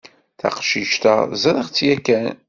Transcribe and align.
Taqcict-a 0.39 1.15
ẓriɣ-tt 1.43 1.85
yakan. 1.87 2.33